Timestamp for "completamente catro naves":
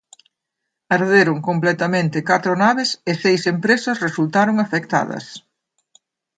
1.49-2.89